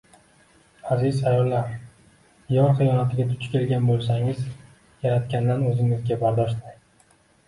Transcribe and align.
Aziz 0.93 1.17
ayollar, 1.31 1.67
yor 2.55 2.71
xiyonatiga 2.79 3.25
duch 3.33 3.45
kelgan 3.55 3.85
bo`lsangiz, 3.89 4.39
Yaratgandan 5.05 5.63
o`zingizga 5.69 6.19
bardosh 6.25 6.57
tilang 6.63 6.81